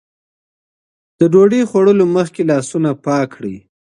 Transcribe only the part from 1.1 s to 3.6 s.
د ډوډۍ خوړلو مخکې لاسونه پاک کړئ.